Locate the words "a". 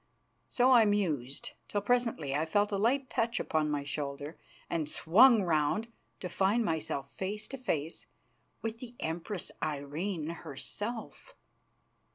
2.71-2.77